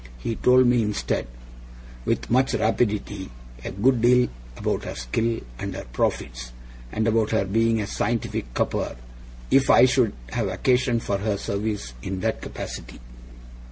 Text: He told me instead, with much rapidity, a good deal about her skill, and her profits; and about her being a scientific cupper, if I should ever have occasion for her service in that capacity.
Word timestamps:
He 0.17 0.35
told 0.35 0.65
me 0.65 0.81
instead, 0.81 1.27
with 2.05 2.31
much 2.31 2.55
rapidity, 2.55 3.29
a 3.63 3.69
good 3.69 4.01
deal 4.01 4.29
about 4.57 4.83
her 4.83 4.95
skill, 4.95 5.41
and 5.59 5.75
her 5.75 5.85
profits; 5.93 6.53
and 6.91 7.07
about 7.07 7.29
her 7.29 7.45
being 7.45 7.79
a 7.79 7.85
scientific 7.85 8.51
cupper, 8.55 8.95
if 9.51 9.69
I 9.69 9.85
should 9.85 10.13
ever 10.29 10.49
have 10.49 10.59
occasion 10.59 10.99
for 11.01 11.19
her 11.19 11.37
service 11.37 11.93
in 12.01 12.19
that 12.21 12.41
capacity. 12.41 12.99